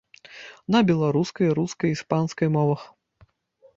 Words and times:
На 0.75 0.79
беларускай, 0.91 1.47
рускай, 1.59 1.89
іспанскай 1.97 2.47
мовах. 2.59 2.81